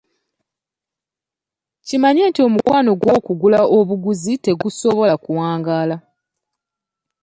[1.87, 5.95] Kimanye nti omukwano ogw'okugula obuguzi tegusobola kuwangaala.